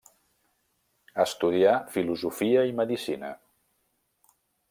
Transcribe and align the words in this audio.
Estudià 1.23 1.75
filosofia 1.97 2.65
i 2.71 2.75
medicina. 2.81 3.31